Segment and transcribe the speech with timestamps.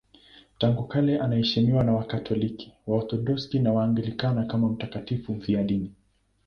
[0.57, 5.93] Tangu kale anaheshimiwa na Wakatoliki, Waorthodoksi na Waanglikana kama mtakatifu mfiadini.